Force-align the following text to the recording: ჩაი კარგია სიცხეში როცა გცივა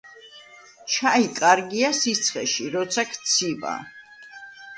ჩაი 0.93 1.27
კარგია 1.41 1.91
სიცხეში 1.99 2.67
როცა 2.77 3.05
გცივა 3.13 3.77